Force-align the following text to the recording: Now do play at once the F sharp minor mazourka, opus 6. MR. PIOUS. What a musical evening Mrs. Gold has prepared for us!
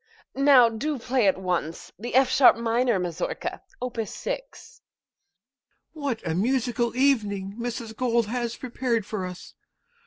Now 0.33 0.67
do 0.67 0.97
play 0.97 1.27
at 1.27 1.39
once 1.39 1.91
the 1.99 2.15
F 2.15 2.27
sharp 2.27 2.55
minor 2.57 2.97
mazourka, 2.97 3.61
opus 3.79 4.11
6. 4.15 4.81
MR. 4.81 4.81
PIOUS. 4.81 4.81
What 5.93 6.25
a 6.27 6.33
musical 6.33 6.95
evening 6.95 7.55
Mrs. 7.59 7.95
Gold 7.95 8.25
has 8.25 8.55
prepared 8.57 9.05
for 9.05 9.27
us! 9.27 9.53